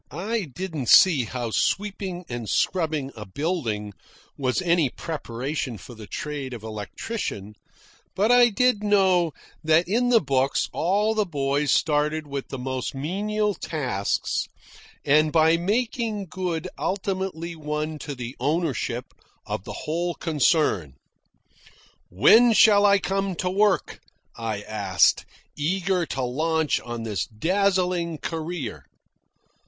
I 0.09 0.45
didn't 0.55 0.87
see 0.89 1.25
how 1.25 1.51
sweeping 1.51 2.25
and 2.27 2.49
scrubbing 2.49 3.11
a 3.15 3.23
building 3.23 3.93
was 4.35 4.59
any 4.59 4.89
preparation 4.89 5.77
for 5.77 5.93
the 5.93 6.07
trade 6.07 6.55
of 6.55 6.63
electrician; 6.63 7.53
but 8.15 8.31
I 8.31 8.49
did 8.49 8.83
know 8.83 9.31
that 9.63 9.87
in 9.87 10.09
the 10.09 10.19
books 10.19 10.67
all 10.73 11.13
the 11.13 11.27
boys 11.27 11.69
started 11.71 12.25
with 12.25 12.47
the 12.47 12.57
most 12.57 12.95
menial 12.95 13.53
tasks 13.53 14.47
and 15.05 15.31
by 15.31 15.55
making 15.55 16.25
good 16.31 16.67
ultimately 16.79 17.55
won 17.55 17.99
to 17.99 18.15
the 18.15 18.35
ownership 18.39 19.13
of 19.45 19.65
the 19.65 19.73
whole 19.85 20.15
concern. 20.15 20.95
"When 22.09 22.53
shall 22.53 22.87
I 22.87 22.97
come 22.97 23.35
to 23.35 23.51
work?" 23.51 23.99
I 24.35 24.63
asked, 24.63 25.27
eager 25.55 26.07
to 26.07 26.23
launch 26.23 26.79
on 26.79 27.03
this 27.03 27.27
dazzling 27.27 28.17
career. 28.17 28.87